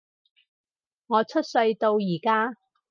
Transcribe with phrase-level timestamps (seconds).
[1.05, 2.55] 我出世到而家